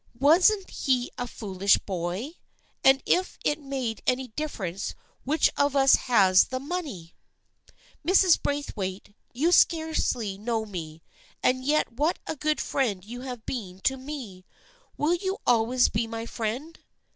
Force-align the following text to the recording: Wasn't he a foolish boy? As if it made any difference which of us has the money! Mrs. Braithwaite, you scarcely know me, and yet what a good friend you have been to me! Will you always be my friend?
Wasn't 0.19 0.67
he 0.71 1.11
a 1.19 1.27
foolish 1.27 1.77
boy? 1.77 2.31
As 2.83 2.97
if 3.05 3.37
it 3.45 3.59
made 3.59 4.01
any 4.07 4.29
difference 4.29 4.95
which 5.25 5.51
of 5.57 5.75
us 5.75 5.93
has 5.93 6.45
the 6.45 6.59
money! 6.59 7.13
Mrs. 8.03 8.41
Braithwaite, 8.41 9.13
you 9.31 9.51
scarcely 9.51 10.39
know 10.39 10.65
me, 10.65 11.03
and 11.43 11.63
yet 11.63 11.91
what 11.93 12.17
a 12.25 12.35
good 12.35 12.59
friend 12.59 13.05
you 13.05 13.21
have 13.21 13.45
been 13.45 13.79
to 13.81 13.95
me! 13.95 14.43
Will 14.97 15.13
you 15.13 15.37
always 15.45 15.87
be 15.87 16.07
my 16.07 16.25
friend? 16.25 16.79